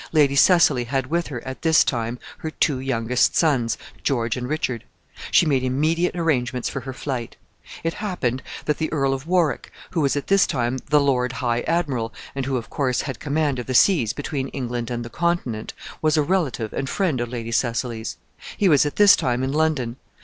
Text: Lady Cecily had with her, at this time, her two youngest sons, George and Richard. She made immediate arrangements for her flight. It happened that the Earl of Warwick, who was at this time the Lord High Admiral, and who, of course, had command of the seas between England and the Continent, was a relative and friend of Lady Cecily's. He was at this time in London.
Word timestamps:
Lady 0.11 0.35
Cecily 0.35 0.85
had 0.85 1.11
with 1.11 1.27
her, 1.27 1.45
at 1.47 1.61
this 1.61 1.83
time, 1.83 2.17
her 2.39 2.49
two 2.49 2.79
youngest 2.79 3.35
sons, 3.35 3.77
George 4.01 4.35
and 4.35 4.49
Richard. 4.49 4.83
She 5.29 5.45
made 5.45 5.63
immediate 5.63 6.15
arrangements 6.15 6.67
for 6.69 6.79
her 6.79 6.91
flight. 6.91 7.35
It 7.83 7.93
happened 7.93 8.41
that 8.65 8.79
the 8.79 8.91
Earl 8.91 9.13
of 9.13 9.27
Warwick, 9.27 9.71
who 9.91 10.01
was 10.01 10.15
at 10.15 10.25
this 10.25 10.47
time 10.47 10.79
the 10.89 10.99
Lord 10.99 11.33
High 11.33 11.61
Admiral, 11.67 12.11
and 12.33 12.47
who, 12.47 12.57
of 12.57 12.67
course, 12.67 13.01
had 13.01 13.19
command 13.19 13.59
of 13.59 13.67
the 13.67 13.75
seas 13.75 14.11
between 14.11 14.47
England 14.47 14.89
and 14.89 15.05
the 15.05 15.09
Continent, 15.11 15.75
was 16.01 16.17
a 16.17 16.23
relative 16.23 16.73
and 16.73 16.89
friend 16.89 17.21
of 17.21 17.29
Lady 17.29 17.51
Cecily's. 17.51 18.17
He 18.57 18.67
was 18.67 18.87
at 18.87 18.95
this 18.95 19.15
time 19.15 19.43
in 19.43 19.51
London. 19.53 19.97